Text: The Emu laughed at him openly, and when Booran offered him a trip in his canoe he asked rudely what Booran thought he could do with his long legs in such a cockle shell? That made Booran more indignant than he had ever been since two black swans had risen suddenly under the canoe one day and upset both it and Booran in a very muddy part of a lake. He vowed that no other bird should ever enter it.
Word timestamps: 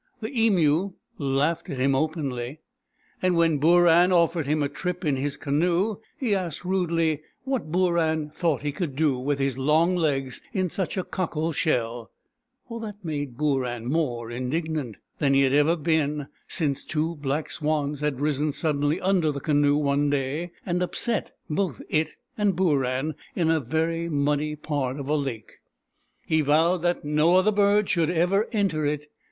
The 0.19 0.31
Emu 0.35 0.93
laughed 1.19 1.69
at 1.69 1.77
him 1.77 1.93
openly, 1.93 2.59
and 3.21 3.35
when 3.37 3.59
Booran 3.59 4.11
offered 4.11 4.47
him 4.47 4.63
a 4.63 4.67
trip 4.67 5.05
in 5.05 5.15
his 5.15 5.37
canoe 5.37 5.97
he 6.17 6.33
asked 6.33 6.65
rudely 6.65 7.21
what 7.43 7.71
Booran 7.71 8.33
thought 8.33 8.63
he 8.63 8.71
could 8.71 8.95
do 8.95 9.19
with 9.19 9.37
his 9.37 9.59
long 9.59 9.95
legs 9.95 10.41
in 10.53 10.71
such 10.71 10.97
a 10.97 11.03
cockle 11.03 11.51
shell? 11.51 12.09
That 12.67 12.95
made 13.03 13.37
Booran 13.37 13.83
more 13.91 14.31
indignant 14.31 14.97
than 15.19 15.35
he 15.35 15.43
had 15.43 15.53
ever 15.53 15.75
been 15.75 16.25
since 16.47 16.83
two 16.83 17.15
black 17.17 17.51
swans 17.51 17.99
had 17.99 18.19
risen 18.19 18.51
suddenly 18.53 18.99
under 18.99 19.31
the 19.31 19.39
canoe 19.39 19.77
one 19.77 20.09
day 20.09 20.49
and 20.65 20.81
upset 20.81 21.31
both 21.47 21.79
it 21.89 22.15
and 22.39 22.55
Booran 22.57 23.13
in 23.35 23.51
a 23.51 23.59
very 23.59 24.09
muddy 24.09 24.55
part 24.55 24.99
of 24.99 25.07
a 25.09 25.15
lake. 25.15 25.59
He 26.25 26.41
vowed 26.41 26.81
that 26.81 27.05
no 27.05 27.35
other 27.35 27.51
bird 27.51 27.87
should 27.87 28.09
ever 28.09 28.47
enter 28.51 28.83
it. 28.83 29.05